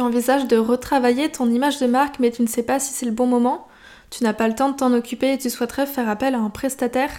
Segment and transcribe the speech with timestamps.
[0.00, 3.12] envisages de retravailler ton image de marque mais tu ne sais pas si c'est le
[3.12, 3.66] bon moment,
[4.10, 6.50] tu n'as pas le temps de t'en occuper et tu souhaiterais faire appel à un
[6.50, 7.10] prestataire,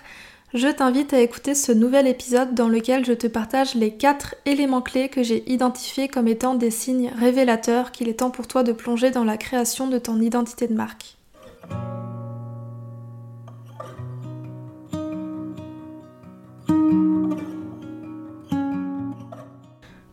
[0.54, 4.81] je t'invite à écouter ce nouvel épisode dans lequel je te partage les 4 éléments
[4.81, 8.73] clés que j'ai identifiés comme étant des signes révélateurs qu'il est temps pour toi de
[8.73, 11.16] plonger dans la création de ton identité de marque.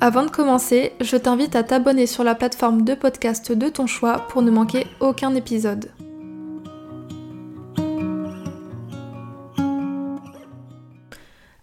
[0.00, 4.28] Avant de commencer, je t'invite à t'abonner sur la plateforme de podcast de ton choix
[4.28, 5.90] pour ne manquer aucun épisode.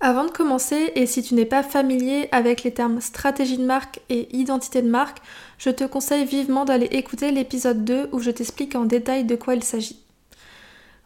[0.01, 4.01] Avant de commencer, et si tu n'es pas familier avec les termes stratégie de marque
[4.09, 5.19] et identité de marque,
[5.57, 9.55] je te conseille vivement d'aller écouter l'épisode 2 où je t'explique en détail de quoi
[9.55, 10.04] il s'agit.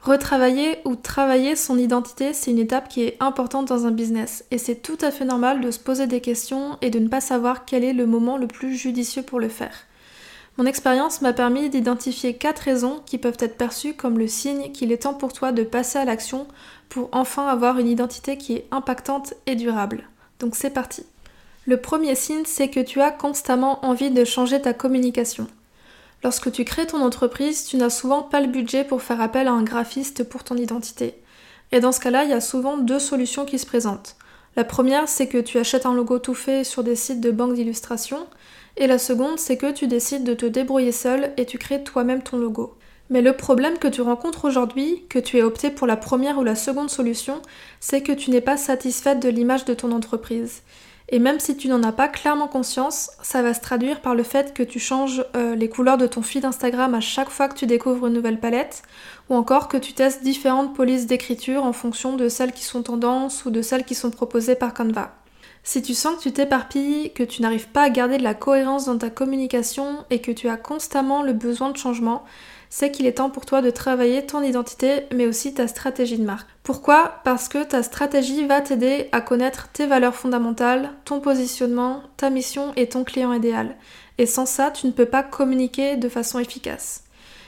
[0.01, 4.57] Retravailler ou travailler son identité, c'est une étape qui est importante dans un business et
[4.57, 7.65] c'est tout à fait normal de se poser des questions et de ne pas savoir
[7.65, 9.75] quel est le moment le plus judicieux pour le faire.
[10.57, 14.91] Mon expérience m'a permis d'identifier quatre raisons qui peuvent être perçues comme le signe qu'il
[14.93, 16.47] est temps pour toi de passer à l'action
[16.87, 20.03] pour enfin avoir une identité qui est impactante et durable.
[20.39, 21.05] Donc c'est parti.
[21.65, 25.47] Le premier signe, c'est que tu as constamment envie de changer ta communication.
[26.23, 29.53] Lorsque tu crées ton entreprise, tu n'as souvent pas le budget pour faire appel à
[29.53, 31.15] un graphiste pour ton identité.
[31.71, 34.17] Et dans ce cas-là, il y a souvent deux solutions qui se présentent.
[34.55, 37.53] La première, c'est que tu achètes un logo tout fait sur des sites de banques
[37.53, 38.27] d'illustration.
[38.75, 42.23] Et la seconde, c'est que tu décides de te débrouiller seul et tu crées toi-même
[42.23, 42.75] ton logo.
[43.09, 46.43] Mais le problème que tu rencontres aujourd'hui, que tu aies opté pour la première ou
[46.43, 47.41] la seconde solution,
[47.79, 50.61] c'est que tu n'es pas satisfaite de l'image de ton entreprise.
[51.11, 54.21] Et même si tu n'en as pas clairement conscience, ça va se traduire par le
[54.21, 57.55] fait que tu changes euh, les couleurs de ton feed Instagram à chaque fois que
[57.55, 58.83] tu découvres une nouvelle palette,
[59.27, 63.43] ou encore que tu testes différentes polices d'écriture en fonction de celles qui sont tendances
[63.45, 65.15] ou de celles qui sont proposées par Canva.
[65.63, 68.85] Si tu sens que tu t'éparpilles, que tu n'arrives pas à garder de la cohérence
[68.85, 72.23] dans ta communication et que tu as constamment le besoin de changement,
[72.69, 76.23] c'est qu'il est temps pour toi de travailler ton identité mais aussi ta stratégie de
[76.23, 76.49] marque.
[76.63, 77.21] Pourquoi?
[77.23, 82.73] Parce que ta stratégie va t'aider à connaître tes valeurs fondamentales, ton positionnement, ta mission
[82.75, 83.75] et ton client idéal.
[84.17, 87.03] Et sans ça, tu ne peux pas communiquer de façon efficace.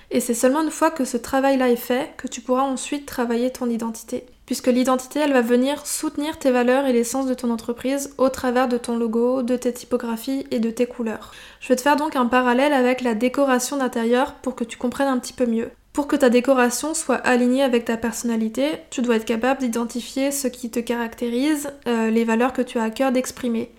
[0.09, 3.51] Et c'est seulement une fois que ce travail-là est fait que tu pourras ensuite travailler
[3.51, 4.25] ton identité.
[4.51, 8.67] Puisque l'identité, elle va venir soutenir tes valeurs et l'essence de ton entreprise au travers
[8.67, 11.31] de ton logo, de tes typographies et de tes couleurs.
[11.61, 15.07] Je vais te faire donc un parallèle avec la décoration d'intérieur pour que tu comprennes
[15.07, 15.69] un petit peu mieux.
[15.93, 20.49] Pour que ta décoration soit alignée avec ta personnalité, tu dois être capable d'identifier ce
[20.49, 23.71] qui te caractérise, euh, les valeurs que tu as à cœur d'exprimer.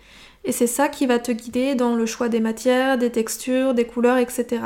[0.46, 3.84] Et c'est ça qui va te guider dans le choix des matières, des textures, des
[3.84, 4.62] couleurs, etc.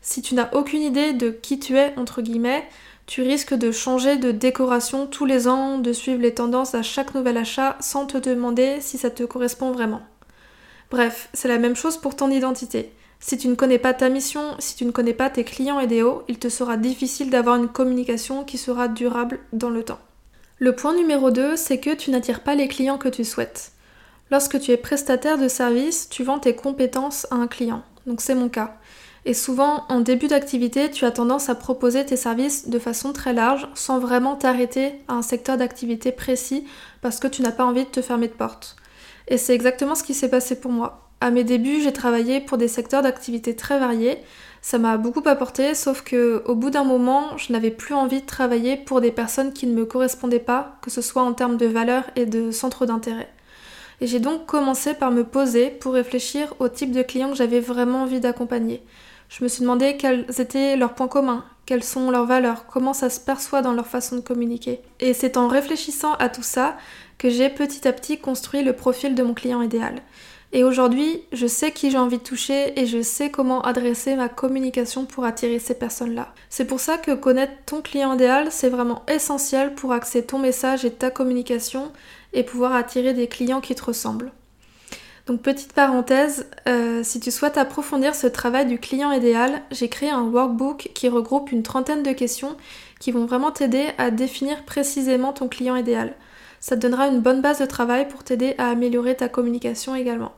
[0.00, 2.64] Si tu n'as aucune idée de qui tu es, entre guillemets,
[3.06, 7.14] tu risques de changer de décoration tous les ans, de suivre les tendances à chaque
[7.14, 10.02] nouvel achat sans te demander si ça te correspond vraiment.
[10.90, 12.92] Bref, c'est la même chose pour ton identité.
[13.18, 16.24] Si tu ne connais pas ta mission, si tu ne connais pas tes clients idéaux,
[16.28, 20.00] il te sera difficile d'avoir une communication qui sera durable dans le temps.
[20.58, 23.72] Le point numéro 2, c'est que tu n'attires pas les clients que tu souhaites.
[24.30, 27.82] Lorsque tu es prestataire de service, tu vends tes compétences à un client.
[28.06, 28.76] Donc c'est mon cas.
[29.24, 33.32] Et souvent, en début d'activité, tu as tendance à proposer tes services de façon très
[33.32, 36.64] large, sans vraiment t'arrêter à un secteur d'activité précis,
[37.02, 38.76] parce que tu n'as pas envie de te fermer de porte.
[39.28, 41.08] Et c'est exactement ce qui s'est passé pour moi.
[41.20, 44.18] À mes débuts, j'ai travaillé pour des secteurs d'activité très variés.
[44.60, 48.26] Ça m'a beaucoup apporté, sauf que au bout d'un moment, je n'avais plus envie de
[48.26, 51.66] travailler pour des personnes qui ne me correspondaient pas, que ce soit en termes de
[51.66, 53.28] valeur et de centre d'intérêt.
[54.00, 57.60] Et j'ai donc commencé par me poser pour réfléchir au type de clients que j'avais
[57.60, 58.82] vraiment envie d'accompagner.
[59.32, 63.08] Je me suis demandé quels étaient leurs points communs, quelles sont leurs valeurs, comment ça
[63.08, 64.82] se perçoit dans leur façon de communiquer.
[65.00, 66.76] Et c'est en réfléchissant à tout ça
[67.16, 70.02] que j'ai petit à petit construit le profil de mon client idéal.
[70.52, 74.28] Et aujourd'hui, je sais qui j'ai envie de toucher et je sais comment adresser ma
[74.28, 76.34] communication pour attirer ces personnes-là.
[76.50, 80.84] C'est pour ça que connaître ton client idéal, c'est vraiment essentiel pour axer ton message
[80.84, 81.90] et ta communication
[82.34, 84.30] et pouvoir attirer des clients qui te ressemblent.
[85.26, 90.10] Donc petite parenthèse, euh, si tu souhaites approfondir ce travail du client idéal, j'ai créé
[90.10, 92.56] un workbook qui regroupe une trentaine de questions
[92.98, 96.14] qui vont vraiment t'aider à définir précisément ton client idéal.
[96.58, 100.32] Ça te donnera une bonne base de travail pour t'aider à améliorer ta communication également.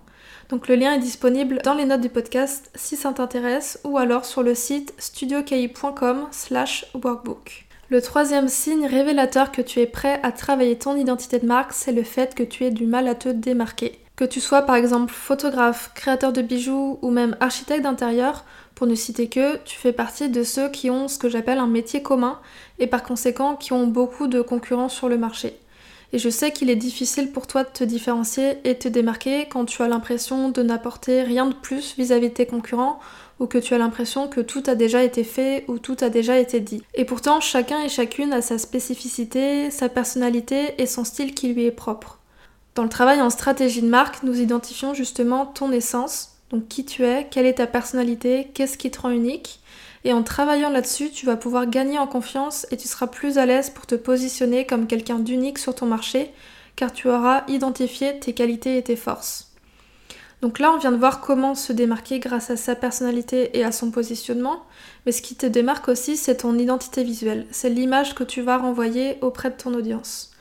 [0.51, 4.27] Donc le lien est disponible dans les notes du podcast si ça t'intéresse ou alors
[4.27, 7.65] sur le site studioki.com slash workbook.
[7.89, 11.93] Le troisième signe révélateur que tu es prêt à travailler ton identité de marque, c'est
[11.93, 14.04] le fait que tu aies du mal à te démarquer.
[14.17, 18.45] Que tu sois par exemple photographe, créateur de bijoux ou même architecte d'intérieur,
[18.77, 21.67] pour ne citer que, tu fais partie de ceux qui ont ce que j'appelle un
[21.67, 22.39] métier commun
[22.79, 25.59] et par conséquent qui ont beaucoup de concurrents sur le marché.
[26.13, 29.65] Et je sais qu'il est difficile pour toi de te différencier et te démarquer quand
[29.65, 33.01] tu as l'impression de n'apporter rien de plus vis-à-vis de tes concurrents
[33.41, 36.39] ou que tu as l'impression que tout a déjà été fait ou tout a déjà
[36.39, 36.85] été dit.
[36.95, 41.65] Et pourtant, chacun et chacune a sa spécificité, sa personnalité et son style qui lui
[41.65, 42.21] est propre.
[42.75, 47.05] Dans le travail en stratégie de marque, nous identifions justement ton essence, donc qui tu
[47.05, 49.61] es, quelle est ta personnalité, qu'est-ce qui te rend unique,
[50.03, 53.47] et en travaillant là-dessus, tu vas pouvoir gagner en confiance et tu seras plus à
[53.47, 56.31] l'aise pour te positionner comme quelqu'un d'unique sur ton marché,
[56.77, 59.53] car tu auras identifié tes qualités et tes forces.
[60.43, 63.73] Donc là, on vient de voir comment se démarquer grâce à sa personnalité et à
[63.73, 64.65] son positionnement,
[65.07, 68.59] mais ce qui te démarque aussi, c'est ton identité visuelle, c'est l'image que tu vas
[68.59, 70.34] renvoyer auprès de ton audience.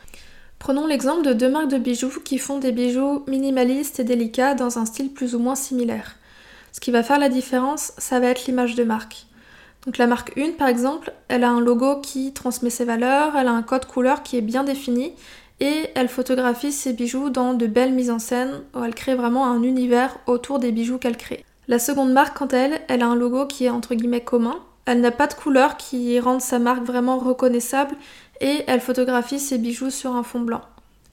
[0.63, 4.79] Prenons l'exemple de deux marques de bijoux qui font des bijoux minimalistes et délicats dans
[4.79, 6.15] un style plus ou moins similaire.
[6.71, 9.25] Ce qui va faire la différence, ça va être l'image de marque.
[9.85, 13.49] Donc la marque 1 par exemple, elle a un logo qui transmet ses valeurs, elle
[13.49, 15.11] a un code couleur qui est bien défini
[15.59, 19.45] et elle photographie ses bijoux dans de belles mises en scène où elle crée vraiment
[19.45, 21.43] un univers autour des bijoux qu'elle crée.
[21.67, 24.59] La seconde marque, quant à elle, elle a un logo qui est entre guillemets commun.
[24.85, 27.95] Elle n'a pas de couleur qui rende sa marque vraiment reconnaissable
[28.41, 30.61] et elle photographie ses bijoux sur un fond blanc.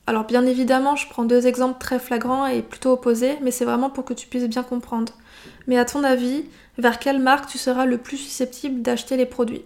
[0.07, 3.91] Alors bien évidemment, je prends deux exemples très flagrants et plutôt opposés, mais c'est vraiment
[3.91, 5.13] pour que tu puisses bien comprendre.
[5.69, 6.47] Mais à ton avis,
[6.79, 9.63] vers quelle marque tu seras le plus susceptible d'acheter les produits?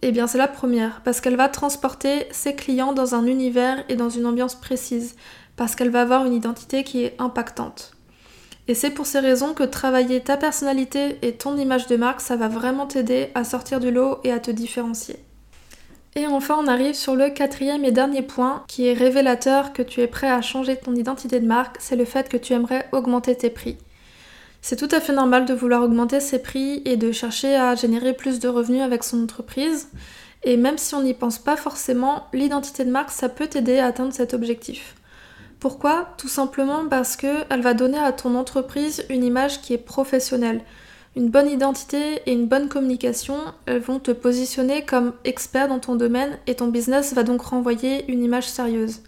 [0.00, 3.96] Eh bien c'est la première, parce qu'elle va transporter ses clients dans un univers et
[3.96, 5.16] dans une ambiance précise,
[5.56, 7.92] parce qu'elle va avoir une identité qui est impactante.
[8.66, 12.36] Et c'est pour ces raisons que travailler ta personnalité et ton image de marque, ça
[12.36, 15.16] va vraiment t'aider à sortir du lot et à te différencier.
[16.16, 20.00] Et enfin, on arrive sur le quatrième et dernier point qui est révélateur que tu
[20.00, 23.36] es prêt à changer ton identité de marque, c'est le fait que tu aimerais augmenter
[23.36, 23.76] tes prix.
[24.62, 28.14] C'est tout à fait normal de vouloir augmenter ses prix et de chercher à générer
[28.14, 29.88] plus de revenus avec son entreprise.
[30.44, 33.86] Et même si on n'y pense pas forcément, l'identité de marque, ça peut t'aider à
[33.86, 34.94] atteindre cet objectif.
[35.64, 40.60] Pourquoi Tout simplement parce qu'elle va donner à ton entreprise une image qui est professionnelle,
[41.16, 45.94] une bonne identité et une bonne communication, elles vont te positionner comme expert dans ton
[45.94, 49.00] domaine et ton business va donc renvoyer une image sérieuse.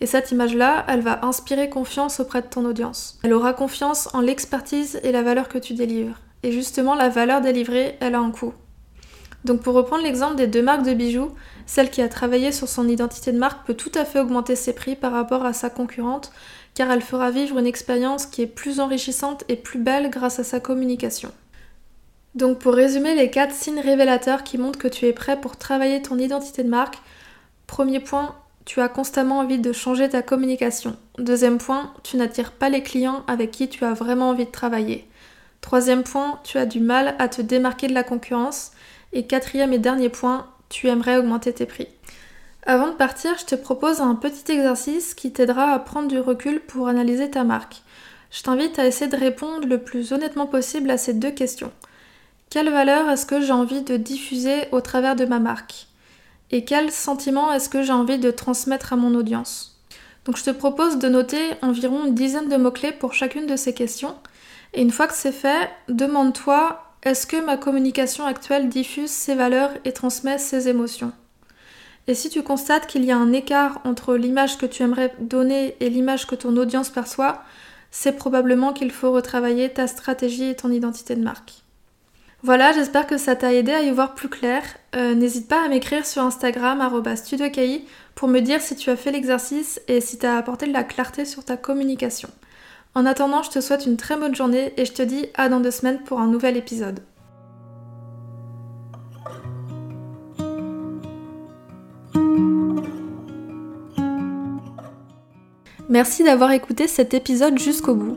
[0.00, 3.20] Et cette image-là, elle va inspirer confiance auprès de ton audience.
[3.22, 6.18] Elle aura confiance en l'expertise et la valeur que tu délivres.
[6.42, 8.54] Et justement, la valeur délivrée, elle a un coût.
[9.44, 11.32] Donc pour reprendre l'exemple des deux marques de bijoux,
[11.66, 14.72] celle qui a travaillé sur son identité de marque peut tout à fait augmenter ses
[14.72, 16.32] prix par rapport à sa concurrente,
[16.74, 20.44] car elle fera vivre une expérience qui est plus enrichissante et plus belle grâce à
[20.44, 21.32] sa communication.
[22.34, 26.00] Donc pour résumer les quatre signes révélateurs qui montrent que tu es prêt pour travailler
[26.00, 26.98] ton identité de marque,
[27.66, 28.34] premier point,
[28.64, 30.96] tu as constamment envie de changer ta communication.
[31.18, 35.08] Deuxième point, tu n'attires pas les clients avec qui tu as vraiment envie de travailler.
[35.60, 38.72] Troisième point, tu as du mal à te démarquer de la concurrence.
[39.12, 41.88] Et quatrième et dernier point, tu aimerais augmenter tes prix.
[42.64, 46.60] Avant de partir, je te propose un petit exercice qui t'aidera à prendre du recul
[46.60, 47.82] pour analyser ta marque.
[48.30, 51.72] Je t'invite à essayer de répondre le plus honnêtement possible à ces deux questions.
[52.48, 55.88] Quelle valeur est-ce que j'ai envie de diffuser au travers de ma marque?
[56.50, 59.80] Et quel sentiment est-ce que j'ai envie de transmettre à mon audience?
[60.24, 63.74] Donc je te propose de noter environ une dizaine de mots-clés pour chacune de ces
[63.74, 64.14] questions.
[64.72, 69.72] Et une fois que c'est fait, demande-toi est-ce que ma communication actuelle diffuse ces valeurs
[69.84, 71.12] et transmet ces émotions?
[72.06, 75.76] Et si tu constates qu'il y a un écart entre l'image que tu aimerais donner
[75.80, 77.42] et l'image que ton audience perçoit,
[77.90, 81.62] c'est probablement qu'il faut retravailler ta stratégie et ton identité de marque.
[82.44, 84.62] Voilà, j'espère que ça t'a aidé à y voir plus clair.
[84.96, 86.82] Euh, n'hésite pas à m'écrire sur Instagram
[87.16, 87.84] studioki
[88.16, 90.82] pour me dire si tu as fait l'exercice et si tu as apporté de la
[90.82, 92.28] clarté sur ta communication.
[92.94, 95.60] En attendant, je te souhaite une très bonne journée et je te dis à dans
[95.60, 97.00] deux semaines pour un nouvel épisode.
[105.88, 108.16] Merci d'avoir écouté cet épisode jusqu'au bout.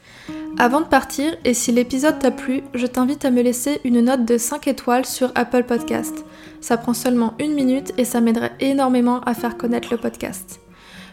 [0.58, 4.26] Avant de partir, et si l'épisode t'a plu, je t'invite à me laisser une note
[4.26, 6.24] de 5 étoiles sur Apple Podcast.
[6.62, 10.62] Ça prend seulement une minute et ça m'aiderait énormément à faire connaître le podcast.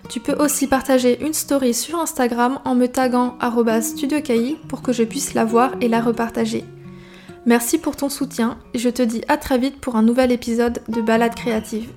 [0.09, 3.37] Tu peux aussi partager une story sur Instagram en me taguant
[3.81, 6.65] studiocahi pour que je puisse la voir et la repartager.
[7.47, 10.81] Merci pour ton soutien et je te dis à très vite pour un nouvel épisode
[10.89, 11.91] de Balade créative.